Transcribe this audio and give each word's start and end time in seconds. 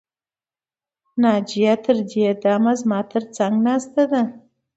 ناجیه 1.21 1.73
تر 1.83 1.97
دې 2.09 2.25
دمه 2.43 2.73
زما 2.81 2.99
تر 3.11 3.23
څنګ 3.35 3.53
ناسته 3.67 4.03
ده 4.11 4.21